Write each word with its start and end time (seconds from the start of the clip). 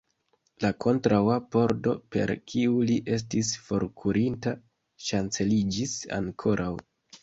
La 0.63 0.69
kontraŭa 0.85 1.35
pordo, 1.57 1.93
per 2.17 2.35
kiu 2.55 2.81
li 2.93 2.97
estis 3.19 3.55
forkurinta, 3.69 4.59
ŝanceliĝis 5.13 5.99
ankoraŭ. 6.23 6.77